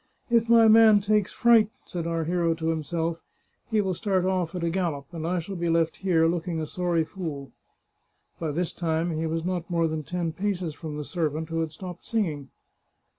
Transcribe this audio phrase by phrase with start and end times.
[0.31, 3.21] "If my man takes fright," said our hero to himself,"
[3.69, 6.65] he will start oflf at a gallop, and I shall be left here, looking a
[6.65, 7.51] sorry fool."
[8.39, 11.71] By this time he was not more than ten paces from the servant, who had
[11.71, 12.49] stopped singing.